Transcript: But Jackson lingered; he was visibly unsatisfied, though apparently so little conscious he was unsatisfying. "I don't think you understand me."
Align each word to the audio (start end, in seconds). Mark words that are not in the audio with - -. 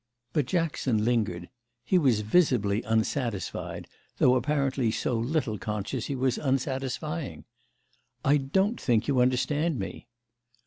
But 0.33 0.47
Jackson 0.47 1.05
lingered; 1.05 1.47
he 1.83 1.99
was 1.99 2.21
visibly 2.21 2.81
unsatisfied, 2.81 3.87
though 4.17 4.33
apparently 4.33 4.89
so 4.89 5.13
little 5.15 5.59
conscious 5.59 6.07
he 6.07 6.15
was 6.15 6.39
unsatisfying. 6.39 7.45
"I 8.25 8.37
don't 8.37 8.81
think 8.81 9.07
you 9.07 9.19
understand 9.21 9.77
me." 9.77 10.07